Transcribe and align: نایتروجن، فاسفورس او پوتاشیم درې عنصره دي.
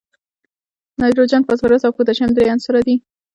نایتروجن، 0.99 1.41
فاسفورس 1.47 1.81
او 1.85 1.95
پوتاشیم 1.97 2.29
درې 2.33 2.47
عنصره 2.53 2.79
دي. 2.87 2.95